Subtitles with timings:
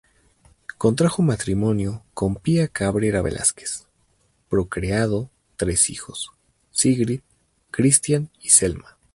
[0.79, 3.85] Contrajo matrimonio con Pía Cabrera Velásquez;
[4.49, 6.31] procreado tres hijos:
[6.71, 7.21] Sigrid,
[7.71, 8.97] Christian y Selma.